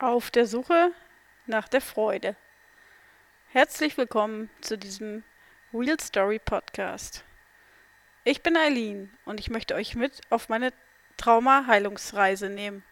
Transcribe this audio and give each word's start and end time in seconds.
Auf 0.00 0.30
der 0.30 0.46
Suche 0.46 0.92
nach 1.44 1.68
der 1.68 1.82
Freude. 1.82 2.34
Herzlich 3.48 3.98
willkommen 3.98 4.48
zu 4.62 4.78
diesem 4.78 5.24
Real 5.74 6.00
Story 6.00 6.38
Podcast. 6.38 7.22
Ich 8.24 8.42
bin 8.42 8.56
Eileen 8.56 9.14
und 9.26 9.40
ich 9.40 9.50
möchte 9.50 9.74
euch 9.74 9.96
mit 9.96 10.22
auf 10.30 10.48
meine 10.48 10.72
Trauma-Heilungsreise 11.18 12.48
nehmen. 12.48 12.82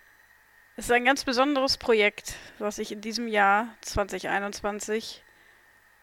Es 0.76 0.84
ist 0.84 0.90
ein 0.90 1.06
ganz 1.06 1.24
besonderes 1.24 1.78
Projekt, 1.78 2.34
was 2.58 2.78
ich 2.78 2.92
in 2.92 3.00
diesem 3.00 3.26
Jahr 3.26 3.74
2021 3.80 5.24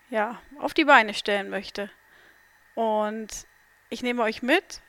ja, 0.09 0.41
auf 0.57 0.73
die 0.73 0.85
Beine 0.85 1.13
stellen 1.13 1.51
möchte. 1.51 1.91
Und 2.73 3.45
ich 3.91 4.01
nehme 4.01 4.23
euch 4.23 4.41
mit 4.41 4.81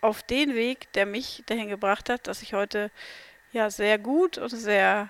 auf 0.00 0.24
den 0.24 0.56
Weg, 0.56 0.92
der 0.94 1.06
mich 1.06 1.44
dahin 1.46 1.68
gebracht 1.68 2.10
hat, 2.10 2.26
dass 2.26 2.42
ich 2.42 2.52
heute 2.52 2.90
ja 3.52 3.70
sehr 3.70 4.00
gut 4.00 4.38
und 4.38 4.48
sehr 4.48 5.08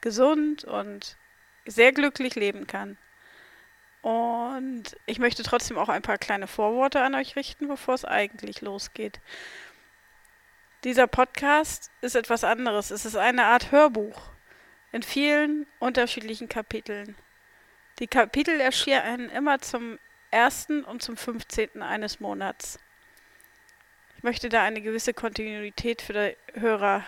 gesund 0.00 0.64
und 0.64 1.16
sehr 1.66 1.92
glücklich 1.92 2.34
leben 2.34 2.66
kann. 2.66 2.96
Und 4.02 4.96
ich 5.06 5.18
möchte 5.18 5.42
trotzdem 5.42 5.76
auch 5.76 5.88
ein 5.88 6.02
paar 6.02 6.18
kleine 6.18 6.46
Vorworte 6.46 7.02
an 7.02 7.14
euch 7.14 7.36
richten, 7.36 7.68
bevor 7.68 7.94
es 7.94 8.04
eigentlich 8.04 8.60
losgeht. 8.60 9.20
Dieser 10.84 11.08
Podcast 11.08 11.90
ist 12.00 12.14
etwas 12.14 12.44
anderes. 12.44 12.90
Es 12.90 13.04
ist 13.04 13.16
eine 13.16 13.46
Art 13.46 13.72
Hörbuch 13.72 14.30
in 14.92 15.02
vielen 15.02 15.66
unterschiedlichen 15.80 16.48
Kapiteln. 16.48 17.16
Die 17.98 18.06
Kapitel 18.06 18.60
erscheinen 18.60 19.28
immer 19.30 19.58
zum 19.58 19.98
ersten 20.30 20.84
und 20.84 21.02
zum 21.02 21.16
15. 21.16 21.82
eines 21.82 22.20
Monats. 22.20 22.78
Ich 24.16 24.22
möchte 24.22 24.48
da 24.48 24.62
eine 24.62 24.80
gewisse 24.80 25.14
Kontinuität 25.14 26.02
für 26.02 26.12
die 26.12 26.60
Hörer 26.60 27.04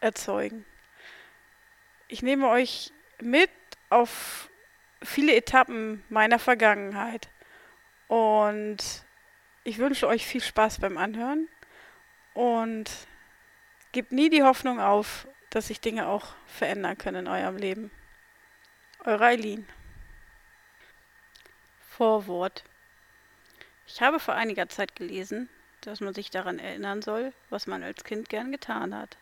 erzeugen. 0.00 0.64
Ich 2.08 2.22
nehme 2.22 2.48
euch 2.48 2.92
mit 3.20 3.50
auf 3.90 4.48
viele 5.02 5.34
Etappen 5.34 6.04
meiner 6.08 6.38
Vergangenheit. 6.38 7.28
Und 8.08 8.78
ich 9.64 9.78
wünsche 9.78 10.06
euch 10.06 10.26
viel 10.26 10.42
Spaß 10.42 10.78
beim 10.80 10.96
Anhören 10.96 11.48
und 12.34 12.90
gebt 13.92 14.12
nie 14.12 14.30
die 14.30 14.42
Hoffnung 14.42 14.78
auf, 14.78 15.26
dass 15.50 15.68
sich 15.68 15.80
Dinge 15.80 16.06
auch 16.06 16.34
verändern 16.46 16.98
können 16.98 17.26
in 17.26 17.32
eurem 17.32 17.56
Leben. 17.56 17.90
Eure 19.04 19.24
Eileen. 19.24 19.66
Vorwort. 21.88 22.62
Ich 23.86 24.02
habe 24.02 24.20
vor 24.20 24.34
einiger 24.34 24.68
Zeit 24.68 24.94
gelesen, 24.94 25.48
dass 25.80 26.00
man 26.00 26.14
sich 26.14 26.30
daran 26.30 26.58
erinnern 26.58 27.02
soll, 27.02 27.32
was 27.50 27.66
man 27.66 27.82
als 27.82 28.04
Kind 28.04 28.28
gern 28.28 28.52
getan 28.52 28.94
hat. 28.94 29.16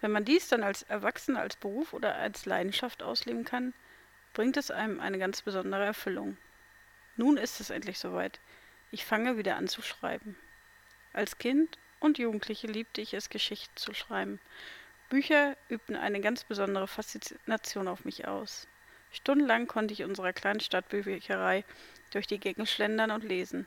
Wenn 0.00 0.12
man 0.12 0.24
dies 0.24 0.48
dann 0.48 0.62
als 0.62 0.82
Erwachsener 0.82 1.40
als 1.40 1.56
Beruf 1.56 1.92
oder 1.92 2.14
als 2.14 2.46
Leidenschaft 2.46 3.02
ausleben 3.02 3.44
kann, 3.44 3.74
bringt 4.32 4.56
es 4.56 4.70
einem 4.70 5.00
eine 5.00 5.18
ganz 5.18 5.42
besondere 5.42 5.84
Erfüllung. 5.84 6.36
Nun 7.16 7.36
ist 7.36 7.60
es 7.60 7.70
endlich 7.70 7.98
soweit. 7.98 8.40
Ich 8.90 9.04
fange 9.04 9.36
wieder 9.36 9.56
an 9.56 9.66
zu 9.66 9.82
schreiben. 9.82 10.36
Als 11.12 11.38
Kind 11.38 11.78
und 12.00 12.18
Jugendliche 12.18 12.68
liebte 12.68 13.00
ich 13.00 13.14
es, 13.14 13.28
Geschichten 13.28 13.76
zu 13.76 13.92
schreiben. 13.92 14.40
Bücher 15.08 15.56
übten 15.68 15.96
eine 15.96 16.20
ganz 16.20 16.44
besondere 16.44 16.86
Faszination 16.86 17.88
auf 17.88 18.04
mich 18.04 18.28
aus. 18.28 18.68
Stundenlang 19.10 19.66
konnte 19.66 19.94
ich 19.94 20.04
unserer 20.04 20.32
kleinen 20.32 20.60
Stadtbücherei 20.60 21.64
durch 22.12 22.26
die 22.26 22.38
Gänge 22.38 22.66
schlendern 22.66 23.10
und 23.10 23.24
lesen. 23.24 23.66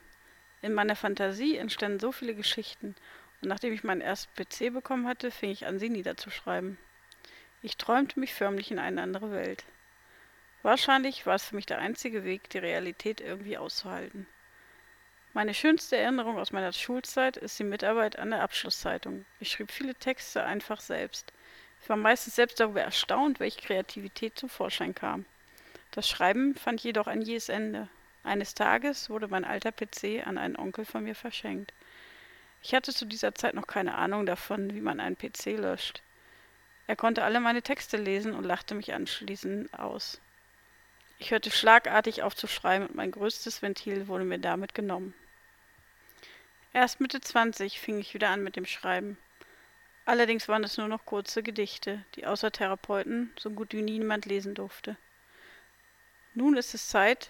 In 0.62 0.74
meiner 0.74 0.96
Fantasie 0.96 1.58
entstanden 1.58 2.00
so 2.00 2.12
viele 2.12 2.36
Geschichten 2.36 2.96
nachdem 3.42 3.74
ich 3.74 3.84
meinen 3.84 4.02
ersten 4.02 4.32
PC 4.36 4.74
bekommen 4.74 5.08
hatte, 5.08 5.32
fing 5.32 5.50
ich 5.50 5.66
an, 5.66 5.80
sie 5.80 5.90
niederzuschreiben. 5.90 6.78
Ich 7.62 7.78
träumte 7.78 8.20
mich 8.20 8.34
förmlich 8.34 8.72
in 8.72 8.80
eine 8.80 9.02
andere 9.02 9.32
Welt. 9.32 9.66
Wahrscheinlich 10.64 11.26
war 11.26 11.36
es 11.36 11.46
für 11.46 11.56
mich 11.56 11.66
der 11.66 11.80
einzige 11.80 12.24
Weg, 12.24 12.50
die 12.50 12.60
Realität 12.60 13.22
irgendwie 13.22 13.58
auszuhalten. 13.58 14.28
Meine 15.34 15.54
schönste 15.54 15.96
Erinnerung 15.96 16.38
aus 16.38 16.52
meiner 16.52 16.74
Schulzeit 16.74 17.38
ist 17.38 17.58
die 17.58 17.64
Mitarbeit 17.64 18.20
an 18.20 18.32
der 18.32 18.42
Abschlusszeitung. 18.42 19.26
Ich 19.40 19.52
schrieb 19.52 19.72
viele 19.72 19.96
Texte 19.96 20.44
einfach 20.44 20.82
selbst. 20.82 21.32
Ich 21.82 21.90
war 21.90 21.96
meistens 21.96 22.36
selbst 22.36 22.60
darüber 22.60 22.82
erstaunt, 22.82 23.40
welche 23.40 23.62
Kreativität 23.62 24.38
zum 24.38 24.50
Vorschein 24.50 24.94
kam. 24.94 25.26
Das 25.92 26.08
Schreiben 26.08 26.56
fand 26.56 26.82
jedoch 26.82 27.08
ein 27.08 27.22
jähes 27.22 27.50
Ende. 27.50 27.88
Eines 28.24 28.54
Tages 28.54 29.10
wurde 29.10 29.28
mein 29.28 29.46
alter 29.46 29.72
PC 29.72 30.28
an 30.28 30.38
einen 30.38 30.58
Onkel 30.58 30.86
von 30.86 31.04
mir 31.04 31.16
verschenkt. 31.16 31.74
Ich 32.62 32.74
hatte 32.76 32.94
zu 32.94 33.06
dieser 33.06 33.34
Zeit 33.34 33.56
noch 33.56 33.68
keine 33.68 33.96
Ahnung 33.96 34.26
davon, 34.26 34.74
wie 34.74 34.82
man 34.82 35.00
einen 35.00 35.18
PC 35.18 35.58
löscht. 35.58 36.02
Er 36.88 36.96
konnte 36.96 37.24
alle 37.24 37.40
meine 37.40 37.62
Texte 37.62 37.98
lesen 37.98 38.34
und 38.34 38.44
lachte 38.44 38.76
mich 38.76 38.94
anschließend 38.94 39.74
aus. 39.78 40.22
Ich 41.20 41.32
hörte 41.32 41.52
schlagartig 41.52 42.24
auf 42.24 42.36
zu 42.36 42.48
schreiben 42.48 42.88
und 42.88 42.96
mein 42.96 43.12
größtes 43.12 43.62
Ventil 43.62 44.08
wurde 44.08 44.26
mir 44.26 44.40
damit 44.40 44.74
genommen. 44.74 45.14
Erst 46.74 47.00
Mitte 47.00 47.22
20 47.22 47.80
fing 47.80 48.00
ich 48.00 48.14
wieder 48.14 48.30
an 48.30 48.44
mit 48.44 48.56
dem 48.56 48.66
Schreiben. 48.66 49.18
Allerdings 50.06 50.48
waren 50.48 50.64
es 50.64 50.78
nur 50.78 50.88
noch 50.88 51.06
kurze 51.06 51.44
Gedichte, 51.44 52.04
die 52.16 52.26
außer 52.26 52.52
Therapeuten 52.52 53.32
so 53.38 53.52
gut 53.52 53.74
wie 53.74 53.82
niemand 53.82 54.26
lesen 54.26 54.56
durfte. 54.56 54.98
Nun 56.34 56.58
ist 56.58 56.74
es 56.74 56.88
Zeit, 56.88 57.30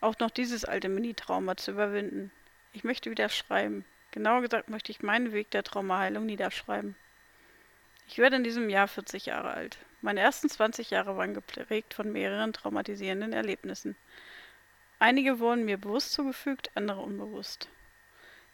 auch 0.00 0.18
noch 0.18 0.30
dieses 0.30 0.64
alte 0.64 0.88
Mini-Trauma 0.88 1.56
zu 1.56 1.70
überwinden. 1.70 2.30
Ich 2.72 2.84
möchte 2.84 3.10
wieder 3.10 3.28
schreiben, 3.28 3.84
Genauer 4.16 4.40
gesagt 4.40 4.70
möchte 4.70 4.90
ich 4.90 5.02
meinen 5.02 5.32
Weg 5.32 5.50
der 5.50 5.62
Traumaheilung 5.62 6.24
niederschreiben. 6.24 6.96
Ich 8.08 8.16
werde 8.16 8.36
in 8.36 8.44
diesem 8.44 8.70
Jahr 8.70 8.88
40 8.88 9.26
Jahre 9.26 9.50
alt. 9.50 9.76
Meine 10.00 10.20
ersten 10.20 10.48
20 10.48 10.88
Jahre 10.88 11.18
waren 11.18 11.34
geprägt 11.34 11.92
von 11.92 12.10
mehreren 12.10 12.54
traumatisierenden 12.54 13.34
Erlebnissen. 13.34 13.94
Einige 14.98 15.38
wurden 15.38 15.66
mir 15.66 15.76
bewusst 15.76 16.12
zugefügt, 16.12 16.70
andere 16.74 17.02
unbewusst. 17.02 17.68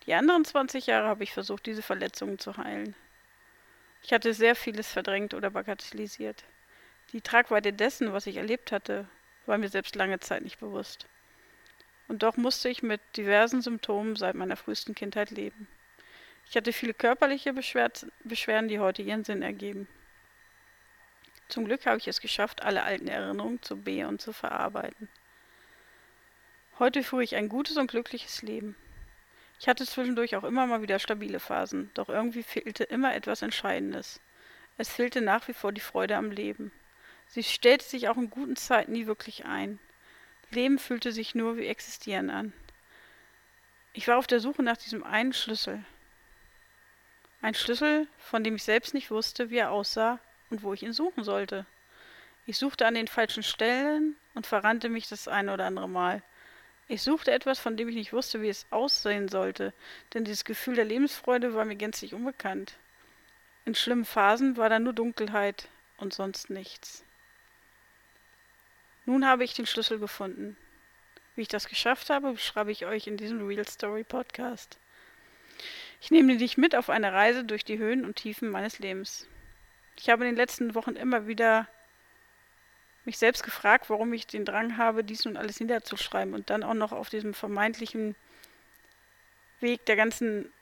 Die 0.07 0.15
anderen 0.15 0.45
20 0.45 0.89
Jahre 0.89 1.07
habe 1.07 1.23
ich 1.23 1.33
versucht, 1.33 1.65
diese 1.67 1.83
Verletzungen 1.83 2.41
zu 2.41 2.57
heilen. 2.57 2.97
Ich 4.03 4.13
hatte 4.13 4.35
sehr 4.35 4.57
vieles 4.57 4.91
verdrängt 4.91 5.33
oder 5.33 5.51
bagatellisiert. 5.51 6.43
Die 7.13 7.21
Tragweite 7.21 7.73
dessen, 7.73 8.13
was 8.13 8.27
ich 8.27 8.37
erlebt 8.39 8.73
hatte, 8.73 9.07
war 9.47 9.59
mir 9.59 9.69
selbst 9.69 9.95
lange 9.95 10.19
Zeit 10.19 10.43
nicht 10.43 10.59
bewusst 10.59 11.07
und 12.09 12.23
doch 12.23 12.37
musste 12.37 12.69
ich 12.69 12.83
mit 12.83 13.01
diversen 13.17 13.63
Symptomen 13.63 14.17
seit 14.17 14.35
meiner 14.35 14.57
frühesten 14.57 14.95
Kindheit 14.95 15.31
leben. 15.31 15.69
Ich 16.49 16.57
hatte 16.57 16.73
viele 16.73 16.95
körperliche 16.95 17.53
Beschwerden, 17.53 18.69
die 18.69 18.79
heute 18.79 19.03
ihren 19.03 19.25
Sinn 19.25 19.43
ergeben. 19.43 19.89
Zum 21.49 21.65
Glück 21.65 21.87
habe 21.87 21.99
ich 21.99 22.09
es 22.09 22.21
geschafft, 22.21 22.63
alle 22.63 22.83
alten 22.83 23.09
Erinnerungen 23.09 23.63
zu 23.63 23.77
be- 23.77 24.07
und 24.07 24.21
zu 24.21 24.33
verarbeiten. 24.33 25.09
Heute 26.79 27.03
führe 27.03 27.23
ich 27.23 27.37
ein 27.37 27.49
gutes 27.49 27.77
und 27.77 27.91
glückliches 27.91 28.43
Leben. 28.43 28.75
Ich 29.61 29.69
hatte 29.69 29.87
zwischendurch 29.87 30.35
auch 30.35 30.45
immer 30.45 30.67
mal 30.67 30.83
wieder 30.83 30.99
stabile 30.99 31.39
Phasen, 31.39 31.91
doch 31.95 32.09
irgendwie 32.09 32.43
fehlte 32.43 32.85
immer 32.85 33.15
etwas 33.15 33.43
Entscheidendes. 33.43 34.21
Es 34.77 34.89
fehlte 34.89 35.21
nach 35.21 35.47
wie 35.47 35.53
vor 35.53 35.73
die 35.73 35.81
Freude 35.81 36.17
am 36.17 36.31
Leben. 36.31 36.73
Sie 37.29 37.43
stellte 37.43 37.85
sich 37.85 38.09
auch 38.09 38.17
in 38.17 38.31
guten 38.31 38.57
Zeiten 38.57 38.93
nie 38.93 39.07
wirklich 39.07 39.45
ein. 39.45 39.79
Leben 40.55 40.79
fühlte 40.79 41.13
sich 41.13 41.35
nur 41.35 41.57
wie 41.57 41.67
Existieren 41.67 42.31
an. 42.31 42.53
Ich 43.93 44.09
war 44.09 44.19
auf 44.19 44.27
der 44.27 44.41
Suche 44.41 44.63
nach 44.63 44.77
diesem 44.77 45.05
einen 45.05 45.33
Schlüssel. 45.33 45.85
Ein 47.43 47.55
Schlüssel, 47.55 48.07
von 48.19 48.45
dem 48.45 48.57
ich 48.57 48.63
selbst 48.63 48.95
nicht 48.95 49.11
wusste, 49.11 49.51
wie 49.51 49.59
er 49.59 49.71
aussah 49.71 50.19
und 50.49 50.63
wo 50.63 50.73
ich 50.73 50.83
ihn 50.83 50.93
suchen 50.93 51.25
sollte. 51.25 51.67
Ich 52.47 52.59
suchte 52.59 52.87
an 52.87 52.95
den 52.95 53.09
falschen 53.09 53.43
Stellen 53.43 54.17
und 54.35 54.47
verrannte 54.47 54.89
mich 54.89 55.09
das 55.09 55.29
eine 55.29 55.53
oder 55.53 55.67
andere 55.67 55.89
Mal. 55.89 56.23
Ich 56.89 57.03
suchte 57.03 57.31
etwas, 57.31 57.59
von 57.59 57.77
dem 57.77 57.89
ich 57.89 57.95
nicht 57.95 58.13
wusste, 58.13 58.43
wie 58.43 58.49
es 58.49 58.67
aussehen 58.71 59.29
sollte, 59.29 59.73
denn 60.15 60.25
dieses 60.25 60.45
Gefühl 60.45 60.75
der 60.75 60.85
Lebensfreude 60.85 61.55
war 61.55 61.65
mir 61.65 61.77
gänzlich 61.77 62.15
unbekannt. 62.15 62.77
In 63.65 63.75
schlimmen 63.75 64.05
Phasen 64.05 64.57
war 64.57 64.69
da 64.69 64.79
nur 64.79 64.93
Dunkelheit 64.93 65.69
und 65.99 66.13
sonst 66.13 66.51
nichts. 66.51 67.05
Nun 69.05 69.27
habe 69.27 69.45
ich 69.45 69.55
den 69.55 69.67
Schlüssel 69.67 69.99
gefunden. 69.99 70.57
Wie 71.35 71.43
ich 71.43 71.49
das 71.49 71.69
geschafft 71.69 72.11
habe, 72.11 72.33
beschreibe 72.33 72.71
ich 72.71 72.87
euch 72.87 73.07
in 73.07 73.17
diesem 73.17 73.47
Real 73.47 73.67
Story 73.67 74.05
Podcast. 74.05 74.79
Ich 76.01 76.11
nehme 76.11 76.37
dich 76.37 76.57
mit 76.57 76.77
auf 76.77 76.91
eine 76.91 77.13
Reise 77.13 77.45
durch 77.45 77.65
die 77.65 77.79
Höhen 77.79 78.05
und 78.05 78.17
Tiefen 78.17 78.51
meines 78.51 78.79
Lebens. 78.79 79.27
Ich 79.97 80.11
habe 80.11 80.25
in 80.25 80.31
den 80.31 80.37
letzten 80.37 80.75
Wochen 80.75 80.97
immer 80.97 81.27
wieder 81.27 81.69
mich 83.05 83.19
selbst 83.19 83.43
gefragt, 83.43 83.91
warum 83.91 84.13
ich 84.13 84.27
den 84.27 84.45
Drang 84.45 84.77
habe, 84.77 85.03
dies 85.03 85.25
nun 85.25 85.37
alles 85.37 85.59
niederzuschreiben 85.59 86.35
und 86.35 86.51
dann 86.51 86.63
auch 86.63 86.75
noch 86.75 86.93
auf 86.93 87.09
diesem 87.09 87.35
vermeintlichen 87.35 88.15
Weg 89.61 89.85
der 89.87 89.97
ganzen, 89.97 90.53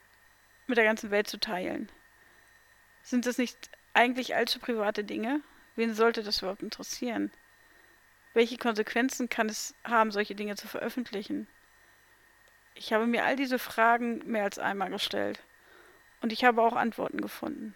mit 0.66 0.78
der 0.78 0.84
ganzen 0.84 1.10
Welt 1.10 1.28
zu 1.28 1.38
teilen. 1.38 1.90
Sind 3.02 3.26
das 3.26 3.38
nicht 3.38 3.70
eigentlich 3.92 4.34
allzu 4.34 4.58
private 4.58 5.04
Dinge? 5.04 5.40
Wen 5.76 5.94
sollte 5.94 6.22
das 6.22 6.40
überhaupt 6.40 6.62
interessieren? 6.62 7.30
Welche 8.32 8.58
Konsequenzen 8.58 9.28
kann 9.28 9.48
es 9.48 9.74
haben, 9.84 10.12
solche 10.12 10.34
Dinge 10.34 10.54
zu 10.54 10.68
veröffentlichen? 10.68 11.48
Ich 12.74 12.92
habe 12.92 13.06
mir 13.06 13.24
all 13.24 13.36
diese 13.36 13.58
Fragen 13.58 14.22
mehr 14.30 14.44
als 14.44 14.58
einmal 14.58 14.90
gestellt 14.90 15.42
und 16.22 16.32
ich 16.32 16.44
habe 16.44 16.62
auch 16.62 16.76
Antworten 16.76 17.20
gefunden. 17.20 17.74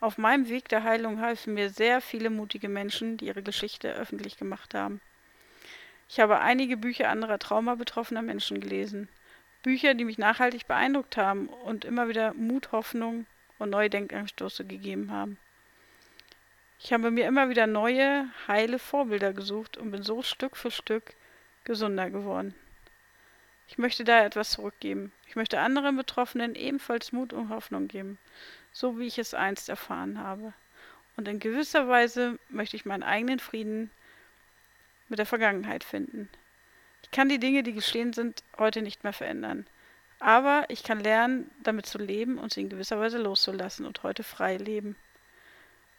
Auf 0.00 0.18
meinem 0.18 0.48
Weg 0.48 0.68
der 0.68 0.82
Heilung 0.82 1.20
halfen 1.20 1.54
mir 1.54 1.70
sehr 1.70 2.00
viele 2.00 2.30
mutige 2.30 2.68
Menschen, 2.68 3.16
die 3.16 3.26
ihre 3.26 3.42
Geschichte 3.42 3.92
öffentlich 3.92 4.38
gemacht 4.38 4.74
haben. 4.74 5.00
Ich 6.08 6.18
habe 6.18 6.40
einige 6.40 6.76
Bücher 6.76 7.08
anderer 7.08 7.38
traumabetroffener 7.38 8.22
Menschen 8.22 8.60
gelesen. 8.60 9.08
Bücher, 9.62 9.94
die 9.94 10.04
mich 10.04 10.18
nachhaltig 10.18 10.66
beeindruckt 10.66 11.16
haben 11.16 11.48
und 11.48 11.84
immer 11.84 12.08
wieder 12.08 12.34
Mut, 12.34 12.72
Hoffnung 12.72 13.26
und 13.58 13.70
neue 13.70 13.90
Denkanstöße 13.90 14.64
gegeben 14.64 15.12
haben. 15.12 15.38
Ich 16.82 16.94
habe 16.94 17.10
mir 17.10 17.26
immer 17.26 17.50
wieder 17.50 17.66
neue, 17.66 18.30
heile 18.48 18.78
Vorbilder 18.78 19.34
gesucht 19.34 19.76
und 19.76 19.90
bin 19.90 20.02
so 20.02 20.22
Stück 20.22 20.56
für 20.56 20.70
Stück 20.70 21.12
gesunder 21.64 22.08
geworden. 22.08 22.54
Ich 23.68 23.76
möchte 23.76 24.02
daher 24.02 24.24
etwas 24.24 24.52
zurückgeben. 24.52 25.12
Ich 25.28 25.36
möchte 25.36 25.60
anderen 25.60 25.96
Betroffenen 25.96 26.54
ebenfalls 26.54 27.12
Mut 27.12 27.34
und 27.34 27.50
Hoffnung 27.50 27.86
geben, 27.86 28.18
so 28.72 28.98
wie 28.98 29.06
ich 29.06 29.18
es 29.18 29.34
einst 29.34 29.68
erfahren 29.68 30.18
habe. 30.18 30.54
Und 31.18 31.28
in 31.28 31.38
gewisser 31.38 31.86
Weise 31.86 32.38
möchte 32.48 32.76
ich 32.76 32.86
meinen 32.86 33.02
eigenen 33.02 33.40
Frieden 33.40 33.90
mit 35.10 35.18
der 35.18 35.26
Vergangenheit 35.26 35.84
finden. 35.84 36.30
Ich 37.02 37.10
kann 37.10 37.28
die 37.28 37.38
Dinge, 37.38 37.62
die 37.62 37.74
geschehen 37.74 38.14
sind, 38.14 38.42
heute 38.56 38.80
nicht 38.80 39.04
mehr 39.04 39.12
verändern. 39.12 39.66
Aber 40.18 40.64
ich 40.68 40.82
kann 40.82 41.00
lernen, 41.00 41.50
damit 41.62 41.84
zu 41.84 41.98
leben 41.98 42.38
und 42.38 42.54
sie 42.54 42.62
in 42.62 42.70
gewisser 42.70 42.98
Weise 42.98 43.18
loszulassen 43.18 43.84
und 43.84 44.02
heute 44.02 44.22
frei 44.22 44.56
leben. 44.56 44.96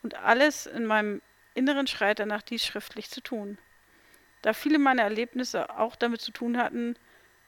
Und 0.03 0.15
alles 0.15 0.65
in 0.65 0.86
meinem 0.86 1.21
Inneren 1.53 1.88
schreit 1.88 2.19
danach, 2.19 2.42
dies 2.42 2.65
schriftlich 2.65 3.09
zu 3.09 3.21
tun. 3.21 3.57
Da 4.42 4.53
viele 4.53 4.80
meiner 4.80 5.03
Erlebnisse 5.03 5.69
auch 5.77 5.95
damit 5.95 6.21
zu 6.21 6.31
tun 6.31 6.57
hatten, 6.57 6.95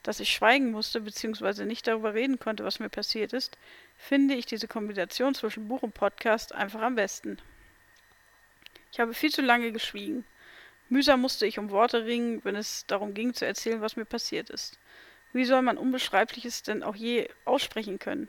dass 0.04 0.20
ich 0.20 0.34
schweigen 0.34 0.72
musste 0.72 1.02
bzw. 1.02 1.66
nicht 1.66 1.88
darüber 1.88 2.14
reden 2.14 2.38
konnte, 2.38 2.66
was 2.66 2.80
mir 2.80 2.90
passiert 2.90 3.34
ist, 3.34 3.58
finde 3.98 4.36
ich 4.36 4.46
diese 4.46 4.68
Kombination 4.68 5.34
zwischen 5.34 5.68
Buch 5.68 5.82
und 5.82 5.94
Podcast 5.94 6.54
einfach 6.54 6.82
am 6.82 6.96
besten. 6.96 7.38
Ich 8.92 9.00
habe 9.00 9.14
viel 9.14 9.32
zu 9.32 9.42
lange 9.42 9.72
geschwiegen. 9.72 10.26
Mühsam 10.90 11.22
musste 11.22 11.48
ich 11.48 11.58
um 11.58 11.72
Worte 11.72 12.06
ringen, 12.06 12.42
wenn 12.44 12.56
es 12.56 12.86
darum 12.86 13.14
ging 13.14 13.34
zu 13.34 13.46
erzählen, 13.46 13.82
was 13.82 13.96
mir 13.96 14.06
passiert 14.06 14.50
ist. 14.50 14.78
Wie 15.32 15.46
soll 15.46 15.64
man 15.64 15.78
Unbeschreibliches 15.78 16.62
denn 16.62 16.84
auch 16.84 16.96
je 16.96 17.28
aussprechen 17.46 17.98
können? 17.98 18.28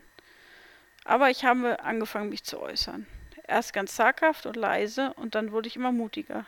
Aber 1.03 1.29
ich 1.29 1.45
habe 1.45 1.81
angefangen, 1.81 2.29
mich 2.29 2.43
zu 2.43 2.59
äußern. 2.59 3.05
Erst 3.47 3.73
ganz 3.73 3.95
zaghaft 3.95 4.45
und 4.45 4.55
leise 4.55 5.13
und 5.15 5.35
dann 5.35 5.51
wurde 5.51 5.67
ich 5.67 5.75
immer 5.75 5.91
mutiger. 5.91 6.45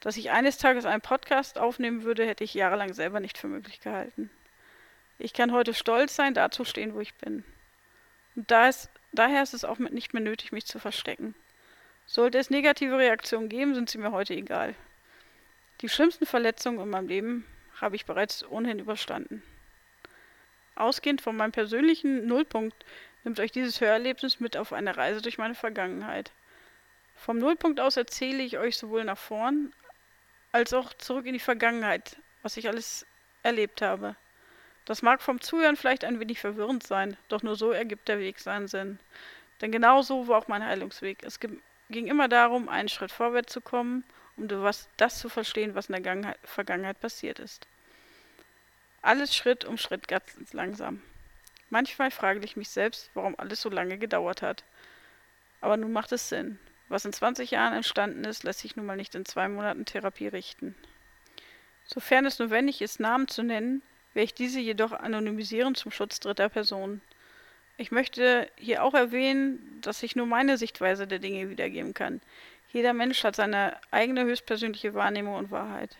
Dass 0.00 0.16
ich 0.16 0.30
eines 0.30 0.58
Tages 0.58 0.84
einen 0.84 1.00
Podcast 1.00 1.58
aufnehmen 1.58 2.02
würde, 2.02 2.26
hätte 2.26 2.44
ich 2.44 2.54
jahrelang 2.54 2.92
selber 2.92 3.20
nicht 3.20 3.38
für 3.38 3.46
möglich 3.48 3.80
gehalten. 3.80 4.30
Ich 5.18 5.32
kann 5.32 5.52
heute 5.52 5.74
stolz 5.74 6.16
sein, 6.16 6.34
da 6.34 6.50
zu 6.50 6.64
stehen, 6.64 6.94
wo 6.94 7.00
ich 7.00 7.14
bin. 7.14 7.44
Und 8.34 8.50
da 8.50 8.68
ist, 8.68 8.90
daher 9.12 9.42
ist 9.42 9.54
es 9.54 9.64
auch 9.64 9.78
nicht 9.78 10.12
mehr 10.12 10.22
nötig, 10.22 10.52
mich 10.52 10.66
zu 10.66 10.78
verstecken. 10.78 11.34
Sollte 12.06 12.38
es 12.38 12.50
negative 12.50 12.98
Reaktionen 12.98 13.48
geben, 13.48 13.74
sind 13.74 13.88
sie 13.88 13.98
mir 13.98 14.12
heute 14.12 14.34
egal. 14.34 14.74
Die 15.80 15.88
schlimmsten 15.88 16.26
Verletzungen 16.26 16.80
in 16.80 16.90
meinem 16.90 17.08
Leben 17.08 17.46
habe 17.80 17.96
ich 17.96 18.04
bereits 18.04 18.44
ohnehin 18.44 18.80
überstanden. 18.80 19.42
Ausgehend 20.74 21.20
von 21.20 21.36
meinem 21.36 21.52
persönlichen 21.52 22.26
Nullpunkt 22.26 22.84
nimmt 23.24 23.40
euch 23.40 23.52
dieses 23.52 23.80
Hörerlebnis 23.80 24.40
mit 24.40 24.56
auf 24.56 24.72
eine 24.72 24.96
Reise 24.96 25.22
durch 25.22 25.38
meine 25.38 25.54
Vergangenheit. 25.54 26.32
Vom 27.14 27.38
Nullpunkt 27.38 27.80
aus 27.80 27.96
erzähle 27.96 28.42
ich 28.42 28.58
euch 28.58 28.76
sowohl 28.76 29.04
nach 29.04 29.18
vorn 29.18 29.72
als 30.50 30.72
auch 30.72 30.92
zurück 30.94 31.26
in 31.26 31.32
die 31.32 31.40
Vergangenheit, 31.40 32.16
was 32.42 32.56
ich 32.56 32.68
alles 32.68 33.06
erlebt 33.42 33.82
habe. 33.82 34.16
Das 34.84 35.02
mag 35.02 35.22
vom 35.22 35.40
Zuhören 35.40 35.76
vielleicht 35.76 36.04
ein 36.04 36.18
wenig 36.18 36.40
verwirrend 36.40 36.84
sein, 36.84 37.16
doch 37.28 37.42
nur 37.42 37.56
so 37.56 37.70
ergibt 37.70 38.08
der 38.08 38.18
Weg 38.18 38.40
seinen 38.40 38.66
Sinn. 38.66 38.98
Denn 39.60 39.70
genau 39.70 40.02
so 40.02 40.26
war 40.26 40.38
auch 40.38 40.48
mein 40.48 40.64
Heilungsweg. 40.64 41.22
Es 41.22 41.38
ging 41.38 42.06
immer 42.06 42.28
darum, 42.28 42.68
einen 42.68 42.88
Schritt 42.88 43.12
vorwärts 43.12 43.52
zu 43.52 43.60
kommen, 43.60 44.04
um 44.36 44.48
das 44.48 45.18
zu 45.18 45.28
verstehen, 45.28 45.76
was 45.76 45.88
in 45.88 46.02
der 46.02 46.36
Vergangenheit 46.42 47.00
passiert 47.00 47.38
ist. 47.38 47.68
Alles 49.02 49.34
Schritt 49.34 49.64
um 49.64 49.78
Schritt 49.78 50.08
ganz 50.08 50.52
langsam. 50.52 51.00
Manchmal 51.72 52.10
frage 52.10 52.44
ich 52.44 52.54
mich 52.54 52.68
selbst, 52.68 53.10
warum 53.14 53.34
alles 53.38 53.62
so 53.62 53.70
lange 53.70 53.96
gedauert 53.96 54.42
hat. 54.42 54.62
Aber 55.62 55.78
nun 55.78 55.90
macht 55.90 56.12
es 56.12 56.28
Sinn. 56.28 56.58
Was 56.90 57.06
in 57.06 57.14
20 57.14 57.50
Jahren 57.50 57.72
entstanden 57.72 58.24
ist, 58.24 58.44
lässt 58.44 58.58
sich 58.58 58.76
nun 58.76 58.84
mal 58.84 58.98
nicht 58.98 59.14
in 59.14 59.24
zwei 59.24 59.48
Monaten 59.48 59.86
Therapie 59.86 60.28
richten. 60.28 60.74
Sofern 61.86 62.26
es 62.26 62.38
notwendig 62.38 62.82
ist, 62.82 63.00
Namen 63.00 63.26
zu 63.26 63.42
nennen, 63.42 63.80
werde 64.12 64.24
ich 64.24 64.34
diese 64.34 64.60
jedoch 64.60 64.92
anonymisieren 64.92 65.74
zum 65.74 65.92
Schutz 65.92 66.20
dritter 66.20 66.50
Personen. 66.50 67.00
Ich 67.78 67.90
möchte 67.90 68.50
hier 68.56 68.84
auch 68.84 68.92
erwähnen, 68.92 69.78
dass 69.80 70.02
ich 70.02 70.14
nur 70.14 70.26
meine 70.26 70.58
Sichtweise 70.58 71.06
der 71.06 71.20
Dinge 71.20 71.48
wiedergeben 71.48 71.94
kann. 71.94 72.20
Jeder 72.68 72.92
Mensch 72.92 73.24
hat 73.24 73.34
seine 73.34 73.78
eigene 73.90 74.24
höchstpersönliche 74.24 74.92
Wahrnehmung 74.92 75.36
und 75.36 75.50
Wahrheit. 75.50 75.96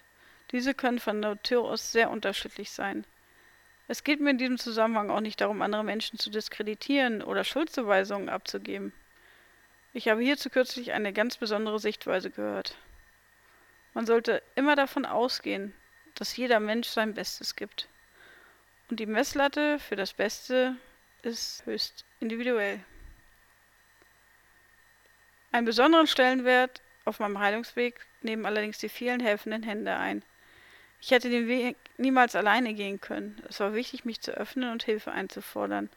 Diese 0.51 0.75
können 0.75 0.99
von 0.99 1.21
Natur 1.21 1.65
aus 1.65 1.93
sehr 1.93 2.11
unterschiedlich 2.11 2.71
sein. 2.71 3.07
Es 3.89 4.05
geht 4.05 4.21
mir 4.21 4.31
in 4.31 4.39
diesem 4.39 4.59
Zusammenhang 4.59 5.11
auch 5.11 5.21
nicht 5.21 5.41
darum, 5.41 5.61
andere 5.63 5.85
Menschen 5.85 6.19
zu 6.19 6.31
diskreditieren 6.31 7.23
oder 7.23 7.45
Schuldzuweisungen 7.45 8.29
abzugeben. 8.29 8.93
Ich 9.93 10.09
habe 10.09 10.23
hierzu 10.23 10.49
kürzlich 10.49 10.93
eine 10.93 11.13
ganz 11.13 11.37
besondere 11.37 11.79
Sichtweise 11.79 12.31
gehört. 12.31 12.77
Man 13.93 14.07
sollte 14.07 14.43
immer 14.55 14.77
davon 14.77 15.05
ausgehen, 15.05 15.75
dass 16.15 16.37
jeder 16.37 16.61
Mensch 16.61 16.89
sein 16.89 17.15
Bestes 17.15 17.57
gibt. 17.57 17.89
Und 18.89 19.01
die 19.01 19.07
Messlatte 19.07 19.79
für 19.79 19.97
das 19.97 20.13
Beste 20.15 20.77
ist 21.23 21.65
höchst 21.67 22.05
individuell. 22.21 22.81
Einen 25.51 25.67
besonderen 25.67 26.07
Stellenwert 26.07 26.81
auf 27.05 27.19
meinem 27.21 27.39
Heilungsweg 27.39 28.07
nehmen 28.23 28.47
allerdings 28.47 28.79
die 28.79 28.89
vielen 28.89 29.21
helfenden 29.21 29.63
Hände 29.63 29.97
ein. 29.97 30.25
Ich 31.05 31.11
hätte 31.11 31.31
den 31.31 31.49
Weg 31.49 31.77
niemals 31.97 32.37
alleine 32.37 32.75
gehen 32.75 33.01
können. 33.01 33.43
Es 33.49 33.59
war 33.59 33.75
wichtig, 33.75 34.05
mich 34.05 34.21
zu 34.21 34.31
öffnen 34.31 34.71
und 34.71 34.85
Hilfe 34.85 35.11
einzufordern 35.11 35.91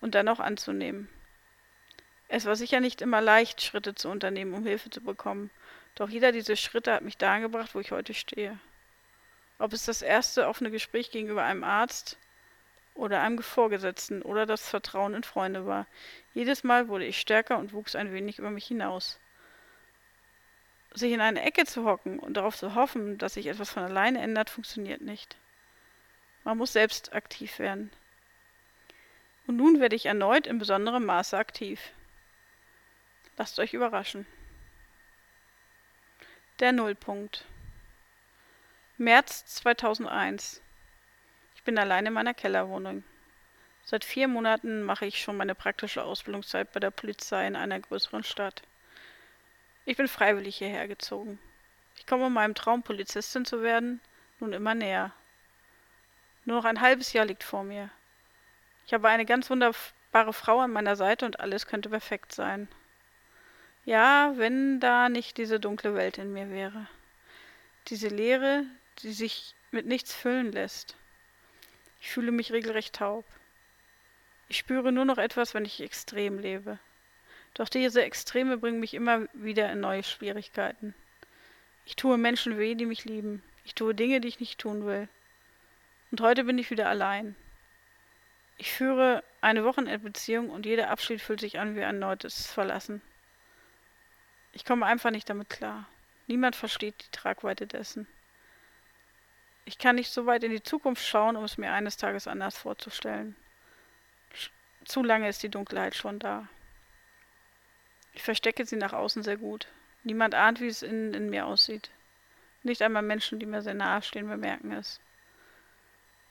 und 0.00 0.14
dann 0.14 0.28
auch 0.28 0.38
anzunehmen. 0.38 1.08
Es 2.28 2.44
war 2.44 2.54
sicher 2.54 2.78
nicht 2.78 3.02
immer 3.02 3.20
leicht, 3.20 3.60
Schritte 3.60 3.96
zu 3.96 4.08
unternehmen, 4.08 4.54
um 4.54 4.64
Hilfe 4.64 4.88
zu 4.88 5.00
bekommen, 5.00 5.50
doch 5.96 6.08
jeder 6.08 6.30
dieser 6.30 6.54
Schritte 6.54 6.92
hat 6.92 7.02
mich 7.02 7.18
dahin 7.18 7.42
gebracht, 7.42 7.74
wo 7.74 7.80
ich 7.80 7.90
heute 7.90 8.14
stehe. 8.14 8.56
Ob 9.58 9.72
es 9.72 9.84
das 9.84 10.00
erste 10.00 10.46
offene 10.46 10.70
Gespräch 10.70 11.10
gegenüber 11.10 11.42
einem 11.42 11.64
Arzt 11.64 12.16
oder 12.94 13.22
einem 13.22 13.42
Vorgesetzten 13.42 14.22
oder 14.22 14.46
das 14.46 14.68
Vertrauen 14.68 15.14
in 15.14 15.24
Freunde 15.24 15.66
war, 15.66 15.88
jedes 16.34 16.62
Mal 16.62 16.86
wurde 16.86 17.04
ich 17.04 17.18
stärker 17.18 17.58
und 17.58 17.72
wuchs 17.72 17.96
ein 17.96 18.12
wenig 18.12 18.38
über 18.38 18.50
mich 18.50 18.66
hinaus. 18.66 19.18
Sich 20.94 21.12
in 21.12 21.20
eine 21.20 21.42
Ecke 21.42 21.64
zu 21.66 21.84
hocken 21.84 22.18
und 22.18 22.34
darauf 22.34 22.56
zu 22.56 22.74
hoffen, 22.74 23.18
dass 23.18 23.34
sich 23.34 23.46
etwas 23.46 23.70
von 23.70 23.82
alleine 23.82 24.20
ändert, 24.20 24.50
funktioniert 24.50 25.02
nicht. 25.02 25.36
Man 26.44 26.58
muss 26.58 26.72
selbst 26.72 27.12
aktiv 27.12 27.58
werden. 27.58 27.90
Und 29.46 29.56
nun 29.56 29.80
werde 29.80 29.96
ich 29.96 30.06
erneut 30.06 30.46
in 30.46 30.58
besonderem 30.58 31.04
Maße 31.04 31.36
aktiv. 31.36 31.80
Lasst 33.36 33.58
euch 33.58 33.74
überraschen. 33.74 34.26
Der 36.58 36.72
Nullpunkt. 36.72 37.44
März 38.96 39.44
2001. 39.46 40.62
Ich 41.54 41.62
bin 41.64 41.78
allein 41.78 42.06
in 42.06 42.14
meiner 42.14 42.32
Kellerwohnung. 42.32 43.04
Seit 43.84 44.04
vier 44.04 44.26
Monaten 44.26 44.82
mache 44.82 45.06
ich 45.06 45.20
schon 45.20 45.36
meine 45.36 45.54
praktische 45.54 46.02
Ausbildungszeit 46.02 46.72
bei 46.72 46.80
der 46.80 46.90
Polizei 46.90 47.46
in 47.46 47.56
einer 47.56 47.78
größeren 47.78 48.24
Stadt. 48.24 48.62
Ich 49.86 49.96
bin 49.96 50.08
freiwillig 50.08 50.56
hierher 50.56 50.88
gezogen. 50.88 51.38
Ich 51.96 52.06
komme 52.06 52.28
meinem 52.28 52.56
Traum, 52.56 52.82
Polizistin 52.82 53.44
zu 53.44 53.62
werden, 53.62 54.00
nun 54.40 54.52
immer 54.52 54.74
näher. 54.74 55.12
Nur 56.44 56.56
noch 56.56 56.64
ein 56.64 56.80
halbes 56.80 57.12
Jahr 57.12 57.24
liegt 57.24 57.44
vor 57.44 57.62
mir. 57.62 57.88
Ich 58.84 58.92
habe 58.92 59.08
eine 59.08 59.24
ganz 59.24 59.48
wunderbare 59.48 60.32
Frau 60.32 60.58
an 60.58 60.72
meiner 60.72 60.96
Seite 60.96 61.24
und 61.24 61.38
alles 61.38 61.68
könnte 61.68 61.88
perfekt 61.88 62.32
sein. 62.32 62.68
Ja, 63.84 64.32
wenn 64.34 64.80
da 64.80 65.08
nicht 65.08 65.36
diese 65.36 65.60
dunkle 65.60 65.94
Welt 65.94 66.18
in 66.18 66.32
mir 66.32 66.50
wäre. 66.50 66.88
Diese 67.86 68.08
Leere, 68.08 68.64
die 68.98 69.12
sich 69.12 69.54
mit 69.70 69.86
nichts 69.86 70.12
füllen 70.12 70.50
lässt. 70.50 70.96
Ich 72.00 72.10
fühle 72.10 72.32
mich 72.32 72.50
regelrecht 72.50 72.96
taub. 72.96 73.24
Ich 74.48 74.58
spüre 74.58 74.90
nur 74.90 75.04
noch 75.04 75.18
etwas, 75.18 75.54
wenn 75.54 75.64
ich 75.64 75.80
extrem 75.80 76.40
lebe. 76.40 76.80
Doch 77.56 77.70
diese 77.70 78.02
Extreme 78.02 78.58
bringen 78.58 78.80
mich 78.80 78.92
immer 78.92 79.26
wieder 79.32 79.72
in 79.72 79.80
neue 79.80 80.02
Schwierigkeiten. 80.02 80.94
Ich 81.86 81.96
tue 81.96 82.18
Menschen 82.18 82.58
weh, 82.58 82.74
die 82.74 82.84
mich 82.84 83.06
lieben. 83.06 83.42
Ich 83.64 83.74
tue 83.74 83.94
Dinge, 83.94 84.20
die 84.20 84.28
ich 84.28 84.40
nicht 84.40 84.58
tun 84.58 84.84
will. 84.84 85.08
Und 86.10 86.20
heute 86.20 86.44
bin 86.44 86.58
ich 86.58 86.70
wieder 86.70 86.86
allein. 86.90 87.34
Ich 88.58 88.72
führe 88.72 89.24
eine 89.40 89.64
Wochenendbeziehung 89.64 90.50
und 90.50 90.66
jeder 90.66 90.90
Abschied 90.90 91.22
fühlt 91.22 91.40
sich 91.40 91.58
an 91.58 91.74
wie 91.74 91.82
ein 91.82 91.94
erneutes 92.02 92.46
Verlassen. 92.46 93.00
Ich 94.52 94.66
komme 94.66 94.84
einfach 94.84 95.10
nicht 95.10 95.30
damit 95.30 95.48
klar. 95.48 95.88
Niemand 96.26 96.56
versteht 96.56 97.06
die 97.06 97.10
Tragweite 97.10 97.66
dessen. 97.66 98.06
Ich 99.64 99.78
kann 99.78 99.96
nicht 99.96 100.12
so 100.12 100.26
weit 100.26 100.44
in 100.44 100.50
die 100.50 100.62
Zukunft 100.62 101.06
schauen, 101.06 101.36
um 101.36 101.44
es 101.44 101.56
mir 101.56 101.72
eines 101.72 101.96
Tages 101.96 102.28
anders 102.28 102.58
vorzustellen. 102.58 103.34
Zu 104.84 105.02
lange 105.02 105.28
ist 105.28 105.42
die 105.42 105.48
Dunkelheit 105.48 105.94
schon 105.94 106.18
da. 106.18 106.48
Ich 108.16 108.22
verstecke 108.22 108.64
sie 108.64 108.76
nach 108.76 108.94
außen 108.94 109.22
sehr 109.22 109.36
gut. 109.36 109.68
Niemand 110.02 110.34
ahnt, 110.34 110.62
wie 110.62 110.68
es 110.68 110.82
innen 110.82 111.12
in 111.12 111.28
mir 111.28 111.44
aussieht. 111.44 111.90
Nicht 112.62 112.80
einmal 112.80 113.02
Menschen, 113.02 113.38
die 113.38 113.44
mir 113.44 113.60
sehr 113.60 113.74
nahe 113.74 114.00
stehen, 114.00 114.26
bemerken 114.26 114.72
es. 114.72 115.00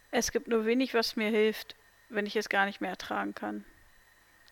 Es 0.10 0.32
gibt 0.32 0.48
nur 0.48 0.65
wenig, 0.65 0.96
was 0.96 1.15
mir 1.15 1.30
hilft, 1.30 1.75
wenn 2.10 2.25
ich 2.25 2.36
es 2.36 2.50
gar 2.50 2.65
nicht 2.65 2.82
mehr 2.82 2.89
ertragen 2.89 3.36
kann. 3.36 3.65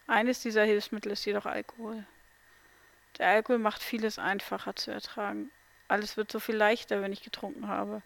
Eines 0.05 0.41
dieser 0.41 0.63
Hilfsmittel 0.63 1.11
ist 1.11 1.25
jedoch 1.25 1.47
Alkohol. 1.47 2.05
Der 3.17 3.29
Alkohol 3.29 3.57
macht 3.57 3.81
vieles 3.81 4.19
einfacher 4.19 4.75
zu 4.75 4.91
ertragen. 4.91 5.49
Alles 5.87 6.17
wird 6.17 6.31
so 6.31 6.39
viel 6.39 6.55
leichter, 6.55 7.01
wenn 7.01 7.13
ich 7.13 7.23
getrunken 7.23 7.67
habe. 7.67 8.03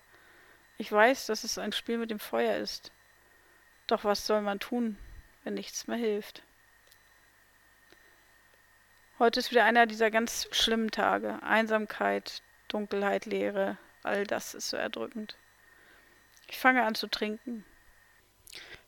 Ich 0.78 0.90
weiß, 0.90 1.26
dass 1.26 1.44
es 1.44 1.58
ein 1.58 1.74
Spiel 1.74 1.98
mit 1.98 2.12
dem 2.12 2.20
Feuer 2.20 2.56
ist. 2.56 2.94
Doch 3.88 4.06
was 4.06 4.26
soll 4.26 4.42
man 4.42 4.62
tun, 4.62 4.98
wenn 5.44 5.56
nichts 5.56 5.86
mehr 5.86 5.98
hilft? 5.98 6.44
Heute 9.20 9.40
ist 9.40 9.50
wieder 9.50 9.66
einer 9.66 9.88
dieser 9.88 10.12
ganz 10.12 10.48
schlimmen 10.52 10.92
Tage. 10.92 11.42
Einsamkeit, 11.42 12.44
Dunkelheit, 12.68 13.26
Leere, 13.26 13.80
all 14.04 14.28
das 14.28 14.54
ist 14.54 14.70
so 14.70 14.78
erdrückend. 14.78 15.36
Ich 16.48 16.60
fange 16.60 16.84
an 16.84 16.94
zu 16.94 17.08
trinken. 17.08 17.66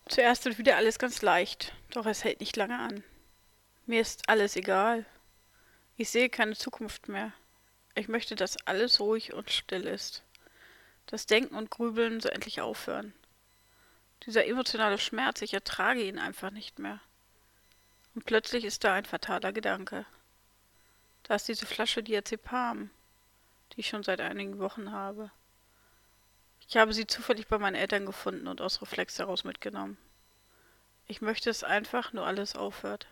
Zuerst 0.07 0.45
wird 0.45 0.59
wieder 0.59 0.75
alles 0.75 0.99
ganz 0.99 1.23
leicht, 1.23 1.73
doch 1.89 2.05
es 2.05 2.23
hält 2.23 2.41
nicht 2.41 2.55
lange 2.57 2.77
an. 2.77 3.03
Mir 3.87 4.01
ist 4.01 4.29
alles 4.29 4.55
egal. 4.55 5.03
Ich 5.97 6.11
sehe 6.11 6.29
keine 6.29 6.55
Zukunft 6.55 7.07
mehr. 7.07 7.33
Ich 7.95 8.07
möchte, 8.07 8.35
dass 8.35 8.67
alles 8.67 8.99
ruhig 8.99 9.33
und 9.33 9.49
still 9.49 9.87
ist. 9.87 10.23
Das 11.07 11.25
Denken 11.25 11.55
und 11.55 11.71
Grübeln 11.71 12.19
soll 12.19 12.33
endlich 12.33 12.61
aufhören. 12.61 13.15
Dieser 14.27 14.45
emotionale 14.45 14.99
Schmerz, 14.99 15.41
ich 15.41 15.55
ertrage 15.55 16.03
ihn 16.03 16.19
einfach 16.19 16.51
nicht 16.51 16.77
mehr. 16.77 16.99
Und 18.13 18.25
plötzlich 18.25 18.63
ist 18.63 18.83
da 18.83 18.93
ein 18.93 19.05
fataler 19.05 19.51
Gedanke. 19.53 20.05
Da 21.29 21.35
ist 21.35 21.47
diese 21.47 21.67
Flasche 21.67 22.01
Diazepam, 22.01 22.89
die 23.71 23.81
ich 23.81 23.87
schon 23.89 24.01
seit 24.01 24.19
einigen 24.19 24.57
Wochen 24.57 24.91
habe. 24.91 25.29
Ich 26.67 26.75
habe 26.75 26.91
sie 26.91 27.05
zufällig 27.05 27.47
bei 27.47 27.59
meinen 27.59 27.75
Eltern 27.75 28.07
gefunden 28.07 28.47
und 28.47 28.61
aus 28.61 28.81
Reflex 28.81 29.19
heraus 29.19 29.43
mitgenommen. 29.43 29.99
Ich 31.05 31.21
möchte 31.21 31.51
es 31.51 31.63
einfach, 31.63 32.13
nur 32.13 32.25
alles 32.25 32.55
aufhört. 32.55 33.05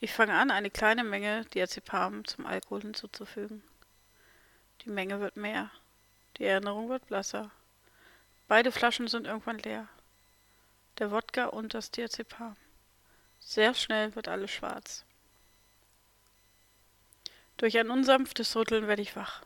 Ich 0.00 0.12
fange 0.12 0.34
an, 0.34 0.50
eine 0.50 0.70
kleine 0.70 1.04
Menge 1.04 1.44
Diazepam 1.54 2.24
zum 2.24 2.46
Alkohol 2.46 2.80
hinzuzufügen. 2.80 3.62
Die 4.80 4.90
Menge 4.90 5.20
wird 5.20 5.36
mehr. 5.36 5.70
Die 6.38 6.46
Erinnerung 6.46 6.88
wird 6.88 7.06
blasser. 7.06 7.52
Beide 8.48 8.72
Flaschen 8.72 9.06
sind 9.06 9.28
irgendwann 9.28 9.60
leer. 9.60 9.86
Der 10.98 11.12
Wodka 11.12 11.46
und 11.46 11.74
das 11.74 11.92
Diazepam. 11.92 12.56
Sehr 13.38 13.72
schnell 13.74 14.16
wird 14.16 14.26
alles 14.26 14.50
schwarz. 14.50 15.04
Durch 17.62 17.78
ein 17.78 17.90
unsanftes 17.90 18.56
Rütteln 18.56 18.88
werde 18.88 19.02
ich 19.02 19.14
wach. 19.14 19.40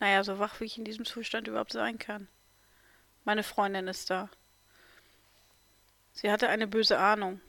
Naja, 0.00 0.24
so 0.24 0.40
wach, 0.40 0.58
wie 0.58 0.64
ich 0.64 0.78
in 0.78 0.84
diesem 0.84 1.04
Zustand 1.04 1.46
überhaupt 1.46 1.70
sein 1.70 1.96
kann. 1.96 2.26
Meine 3.24 3.44
Freundin 3.44 3.86
ist 3.86 4.10
da. 4.10 4.28
Sie 6.12 6.32
hatte 6.32 6.48
eine 6.48 6.66
böse 6.66 6.98
Ahnung 6.98 7.40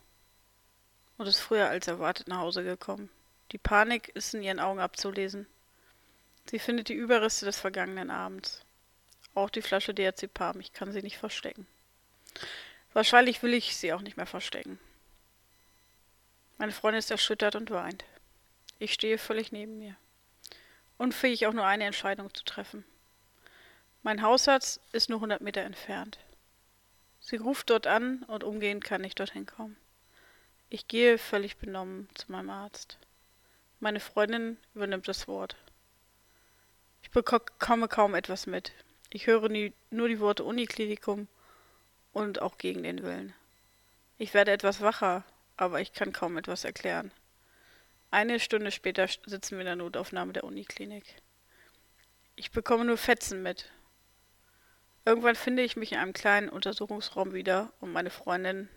und 1.17 1.25
ist 1.25 1.39
früher 1.39 1.67
als 1.67 1.87
erwartet 1.87 2.27
nach 2.27 2.37
Hause 2.37 2.63
gekommen. 2.63 3.09
Die 3.53 3.57
Panik 3.57 4.09
ist 4.09 4.35
in 4.35 4.43
ihren 4.43 4.59
Augen 4.59 4.79
abzulesen. 4.79 5.47
Sie 6.45 6.59
findet 6.59 6.89
die 6.89 6.93
Überreste 6.93 7.45
des 7.45 7.59
vergangenen 7.59 8.11
Abends. 8.11 8.63
Auch 9.33 9.49
die 9.49 9.63
Flasche 9.63 9.95
Diazepam, 9.95 10.59
ich 10.59 10.73
kann 10.73 10.91
sie 10.91 11.01
nicht 11.01 11.17
verstecken. 11.17 11.65
Wahrscheinlich 12.93 13.41
will 13.41 13.55
ich 13.55 13.75
sie 13.75 13.93
auch 13.93 14.01
nicht 14.01 14.15
mehr 14.15 14.27
verstecken. 14.27 14.79
Meine 16.59 16.71
Freundin 16.71 16.99
ist 16.99 17.09
erschüttert 17.09 17.55
und 17.55 17.71
weint. 17.71 18.05
Ich 18.81 18.93
stehe 18.93 19.19
völlig 19.19 19.51
neben 19.51 19.77
mir. 19.77 19.95
Unfähig 20.97 21.45
auch 21.45 21.53
nur 21.53 21.67
eine 21.67 21.83
Entscheidung 21.83 22.33
zu 22.33 22.43
treffen. 22.43 22.83
Mein 24.01 24.23
Hausarzt 24.23 24.81
ist 24.91 25.07
nur 25.07 25.19
100 25.19 25.39
Meter 25.39 25.61
entfernt. 25.61 26.17
Sie 27.19 27.35
ruft 27.35 27.69
dort 27.69 27.85
an 27.85 28.23
und 28.23 28.43
umgehend 28.43 28.83
kann 28.83 29.03
ich 29.03 29.13
dorthin 29.13 29.45
kommen. 29.45 29.77
Ich 30.71 30.87
gehe 30.87 31.19
völlig 31.19 31.57
benommen 31.57 32.09
zu 32.15 32.31
meinem 32.31 32.49
Arzt. 32.49 32.97
Meine 33.79 33.99
Freundin 33.99 34.57
übernimmt 34.73 35.07
das 35.07 35.27
Wort. 35.27 35.55
Ich 37.03 37.11
bekomme 37.11 37.87
kaum 37.87 38.15
etwas 38.15 38.47
mit. 38.47 38.71
Ich 39.11 39.27
höre 39.27 39.47
nie, 39.47 39.73
nur 39.91 40.07
die 40.07 40.19
Worte 40.19 40.43
Uniklinikum 40.43 41.27
und 42.13 42.41
auch 42.41 42.57
gegen 42.57 42.81
den 42.81 43.03
Willen. 43.03 43.35
Ich 44.17 44.33
werde 44.33 44.51
etwas 44.51 44.81
wacher, 44.81 45.23
aber 45.55 45.81
ich 45.81 45.93
kann 45.93 46.13
kaum 46.13 46.35
etwas 46.37 46.63
erklären. 46.63 47.11
Eine 48.13 48.41
Stunde 48.41 48.71
später 48.71 49.07
sitzen 49.07 49.51
wir 49.51 49.61
in 49.61 49.67
der 49.67 49.75
Notaufnahme 49.77 50.33
der 50.33 50.43
Uniklinik. 50.43 51.15
Ich 52.35 52.51
bekomme 52.51 52.83
nur 52.83 52.97
Fetzen 52.97 53.41
mit. 53.41 53.71
Irgendwann 55.05 55.35
finde 55.35 55.63
ich 55.63 55.77
mich 55.77 55.93
in 55.93 55.97
einem 55.97 56.11
kleinen 56.11 56.49
Untersuchungsraum 56.49 57.33
wieder 57.33 57.71
und 57.79 57.93
meine 57.93 58.09
Freundin 58.09 58.67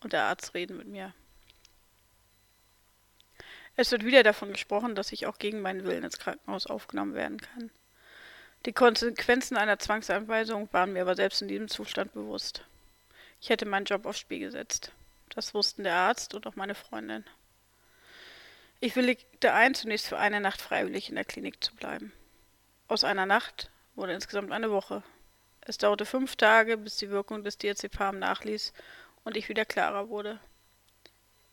und 0.00 0.12
der 0.12 0.24
Arzt 0.24 0.54
reden 0.54 0.76
mit 0.76 0.88
mir. 0.88 1.14
Es 3.76 3.92
wird 3.92 4.04
wieder 4.04 4.24
davon 4.24 4.50
gesprochen, 4.50 4.96
dass 4.96 5.12
ich 5.12 5.26
auch 5.26 5.38
gegen 5.38 5.60
meinen 5.60 5.84
Willen 5.84 6.02
ins 6.02 6.18
Krankenhaus 6.18 6.66
aufgenommen 6.66 7.14
werden 7.14 7.40
kann. 7.40 7.70
Die 8.64 8.72
Konsequenzen 8.72 9.56
einer 9.56 9.78
Zwangseinweisung 9.78 10.68
waren 10.72 10.92
mir 10.92 11.02
aber 11.02 11.14
selbst 11.14 11.42
in 11.42 11.48
diesem 11.48 11.68
Zustand 11.68 12.12
bewusst. 12.12 12.64
Ich 13.40 13.50
hätte 13.50 13.66
meinen 13.66 13.84
Job 13.84 14.04
aufs 14.04 14.18
Spiel 14.18 14.40
gesetzt. 14.40 14.90
Das 15.28 15.54
wussten 15.54 15.84
der 15.84 15.94
Arzt 15.94 16.34
und 16.34 16.44
auch 16.48 16.56
meine 16.56 16.74
Freundin. 16.74 17.24
Ich 18.78 18.94
willigte 18.94 19.54
ein, 19.54 19.74
zunächst 19.74 20.06
für 20.08 20.18
eine 20.18 20.40
Nacht 20.40 20.60
freiwillig 20.60 21.08
in 21.08 21.14
der 21.14 21.24
Klinik 21.24 21.64
zu 21.64 21.74
bleiben. 21.74 22.12
Aus 22.88 23.04
einer 23.04 23.24
Nacht 23.24 23.70
wurde 23.94 24.12
insgesamt 24.12 24.52
eine 24.52 24.70
Woche. 24.70 25.02
Es 25.62 25.78
dauerte 25.78 26.04
fünf 26.04 26.36
Tage, 26.36 26.76
bis 26.76 26.96
die 26.96 27.10
Wirkung 27.10 27.42
des 27.42 27.58
Diazepam 27.58 28.18
nachließ 28.18 28.72
und 29.24 29.36
ich 29.36 29.48
wieder 29.48 29.64
klarer 29.64 30.08
wurde. 30.08 30.38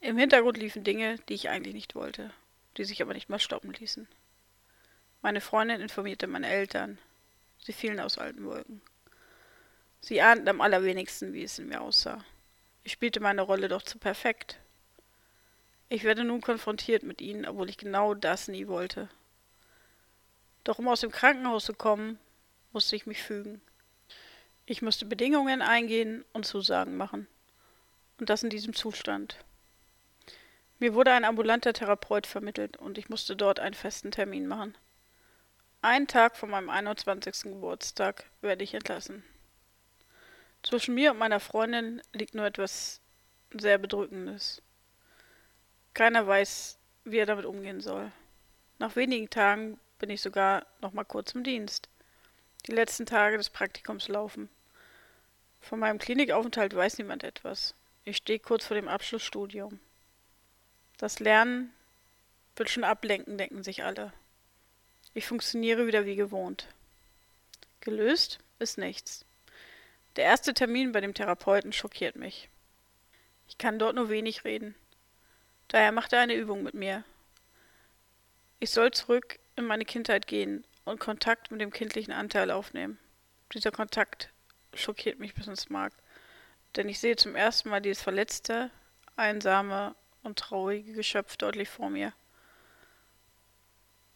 Im 0.01 0.17
Hintergrund 0.17 0.57
liefen 0.57 0.83
Dinge, 0.83 1.17
die 1.29 1.33
ich 1.33 1.49
eigentlich 1.49 1.73
nicht 1.73 1.95
wollte, 1.95 2.31
die 2.77 2.83
sich 2.83 3.01
aber 3.01 3.13
nicht 3.13 3.29
mal 3.29 3.39
stoppen 3.39 3.71
ließen. 3.71 4.07
Meine 5.21 5.39
Freundin 5.39 5.79
informierte 5.79 6.27
meine 6.27 6.49
Eltern. 6.49 6.97
Sie 7.57 7.71
fielen 7.71 8.01
aus 8.01 8.17
alten 8.17 8.43
Wolken. 8.45 8.81
Sie 10.01 10.21
ahnten 10.21 10.49
am 10.49 10.59
allerwenigsten, 10.59 11.31
wie 11.31 11.43
es 11.43 11.57
in 11.57 11.69
mir 11.69 11.79
aussah. 11.79 12.23
Ich 12.83 12.91
spielte 12.91 13.21
meine 13.21 13.41
Rolle 13.41 13.69
doch 13.69 13.81
zu 13.81 13.97
perfekt. 13.97 14.59
Ich 15.93 16.03
werde 16.03 16.23
nun 16.23 16.41
konfrontiert 16.41 17.03
mit 17.03 17.21
ihnen, 17.21 17.45
obwohl 17.45 17.69
ich 17.69 17.77
genau 17.77 18.15
das 18.15 18.47
nie 18.47 18.67
wollte. 18.67 19.09
Doch 20.63 20.79
um 20.79 20.87
aus 20.87 21.01
dem 21.01 21.11
Krankenhaus 21.11 21.65
zu 21.65 21.75
kommen, 21.75 22.17
musste 22.71 22.95
ich 22.95 23.05
mich 23.05 23.21
fügen. 23.21 23.61
Ich 24.65 24.81
musste 24.81 25.05
Bedingungen 25.05 25.61
eingehen 25.61 26.25
und 26.33 26.47
Zusagen 26.47 26.97
machen. 26.97 27.27
Und 28.19 28.31
das 28.31 28.41
in 28.41 28.49
diesem 28.49 28.73
Zustand. 28.73 29.37
Mir 30.79 30.95
wurde 30.95 31.11
ein 31.11 31.25
ambulanter 31.25 31.73
Therapeut 31.73 32.25
vermittelt 32.25 32.75
und 32.75 32.97
ich 32.97 33.09
musste 33.09 33.35
dort 33.35 33.59
einen 33.59 33.75
festen 33.75 34.09
Termin 34.09 34.47
machen. 34.47 34.75
Einen 35.83 36.07
Tag 36.07 36.37
vor 36.37 36.49
meinem 36.49 36.71
21. 36.71 37.51
Geburtstag 37.53 38.25
werde 38.41 38.63
ich 38.63 38.73
entlassen. 38.73 39.23
Zwischen 40.63 40.95
mir 40.95 41.11
und 41.11 41.19
meiner 41.19 41.39
Freundin 41.39 42.01
liegt 42.13 42.33
nur 42.33 42.47
etwas 42.47 42.99
sehr 43.55 43.77
Bedrückendes. 43.77 44.63
Keiner 45.93 46.25
weiß, 46.25 46.77
wie 47.05 47.17
er 47.17 47.25
damit 47.25 47.45
umgehen 47.45 47.81
soll. 47.81 48.11
Nach 48.79 48.95
wenigen 48.95 49.29
Tagen 49.29 49.79
bin 49.99 50.09
ich 50.09 50.21
sogar 50.21 50.65
noch 50.81 50.93
mal 50.93 51.03
kurz 51.03 51.33
im 51.33 51.43
Dienst. 51.43 51.89
Die 52.67 52.71
letzten 52.71 53.05
Tage 53.05 53.37
des 53.37 53.49
Praktikums 53.49 54.07
laufen. 54.07 54.49
Von 55.61 55.79
meinem 55.79 55.99
Klinikaufenthalt 55.99 56.75
weiß 56.75 56.97
niemand 56.97 57.23
etwas. 57.23 57.75
Ich 58.05 58.17
stehe 58.17 58.39
kurz 58.39 58.65
vor 58.65 58.75
dem 58.75 58.87
Abschlussstudium. 58.87 59.79
Das 60.97 61.19
Lernen 61.19 61.73
wird 62.55 62.69
schon 62.69 62.83
ablenken, 62.83 63.37
denken 63.37 63.63
sich 63.63 63.83
alle. 63.83 64.11
Ich 65.13 65.25
funktioniere 65.25 65.87
wieder 65.87 66.05
wie 66.05 66.15
gewohnt. 66.15 66.67
Gelöst 67.81 68.39
ist 68.59 68.77
nichts. 68.77 69.25
Der 70.15 70.25
erste 70.25 70.53
Termin 70.53 70.91
bei 70.91 71.01
dem 71.01 71.13
Therapeuten 71.13 71.71
schockiert 71.71 72.15
mich. 72.15 72.49
Ich 73.47 73.57
kann 73.57 73.79
dort 73.79 73.95
nur 73.95 74.09
wenig 74.09 74.43
reden. 74.43 74.75
Daher 75.73 75.91
macht 75.91 76.13
er 76.13 76.19
eine 76.19 76.35
Übung 76.35 76.61
mit 76.61 76.75
mir. 76.75 77.03
Ich 78.59 78.69
soll 78.69 78.91
zurück 78.91 79.39
in 79.55 79.65
meine 79.65 79.85
Kindheit 79.85 80.27
gehen 80.27 80.63
und 80.85 80.99
Kontakt 80.99 81.49
mit 81.49 81.61
dem 81.61 81.71
kindlichen 81.71 82.13
Anteil 82.13 82.51
aufnehmen. 82.51 82.99
Dieser 83.55 83.71
Kontakt 83.71 84.29
schockiert 84.75 85.17
mich 85.17 85.33
bis 85.33 85.47
ins 85.47 85.71
Mark, 85.71 85.91
denn 86.75 86.87
ich 86.89 86.99
sehe 86.99 87.15
zum 87.15 87.35
ersten 87.35 87.69
Mal 87.69 87.81
dieses 87.81 88.03
verletzte, 88.03 88.69
einsame 89.15 89.95
und 90.21 90.37
traurige 90.37 90.93
Geschöpf 90.93 91.37
deutlich 91.37 91.69
vor 91.69 91.89
mir. 91.89 92.13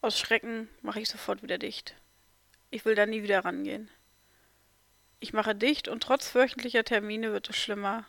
Aus 0.02 0.20
Schrecken 0.20 0.70
mache 0.84 1.02
ich 1.02 1.10
sofort 1.10 1.42
wieder 1.42 1.58
dicht. 1.58 1.96
Ich 2.70 2.86
will 2.86 2.94
da 2.94 3.08
nie 3.08 3.24
wieder 3.24 3.44
rangehen. 3.44 3.90
Ich 5.20 5.34
mache 5.34 5.56
dicht 5.56 5.88
und 5.88 6.04
trotz 6.04 6.36
wöchentlicher 6.36 6.84
Termine 6.84 7.32
wird 7.34 7.50
es 7.50 7.58
schlimmer 7.58 8.06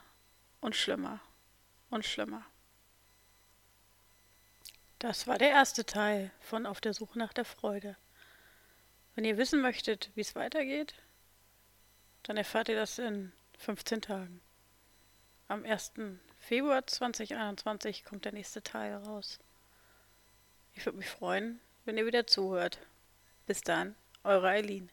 und 0.61 0.77
schlimmer 0.77 1.21
und 1.89 2.05
schlimmer. 2.05 2.45
Das 4.99 5.29
war 5.29 5.39
der 5.39 5.51
erste 5.51 5.87
Teil 5.87 6.33
von 6.41 6.67
Auf 6.67 6.81
der 6.81 6.93
Suche 6.93 7.19
nach 7.19 7.33
der 7.33 7.45
Freude. 7.45 7.97
Wenn 9.15 9.25
ihr 9.25 9.37
wissen 9.37 9.61
möchtet, 9.61 10.11
wie 10.15 10.23
es 10.23 10.35
weitergeht, 10.35 10.95
dann 12.25 12.37
erfahrt 12.37 12.69
ihr 12.69 12.77
das 12.77 12.99
in 12.99 13.33
15 13.59 14.03
Tagen. 14.03 14.41
Am 15.47 15.65
1. 15.65 15.93
Februar 16.41 16.85
2021 16.87 18.05
kommt 18.05 18.25
der 18.25 18.33
nächste 18.33 18.63
Teil 18.63 18.97
raus. 18.97 19.39
Ich 20.75 20.85
würde 20.85 20.99
mich 20.99 21.09
freuen, 21.09 21.61
wenn 21.85 21.97
ihr 21.97 22.07
wieder 22.07 22.27
zuhört. 22.27 22.79
Bis 23.47 23.61
dann, 23.61 23.95
eure 24.25 24.49
Eileen. 24.49 24.91